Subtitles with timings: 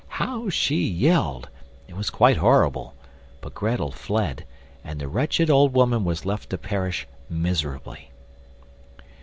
[0.17, 1.47] how she yelled,
[1.87, 2.95] it was quite horrible;
[3.39, 4.47] but Grettel fled,
[4.83, 8.09] and the wretched old woman was left to perish miserably.